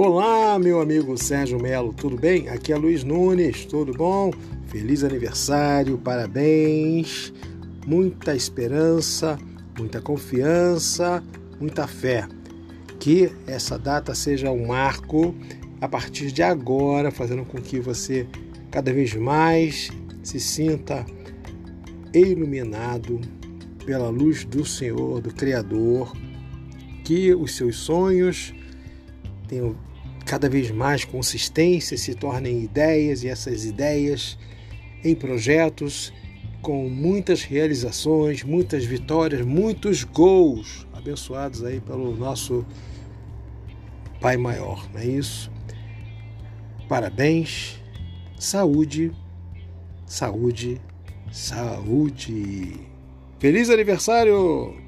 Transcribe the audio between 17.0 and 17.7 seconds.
fazendo com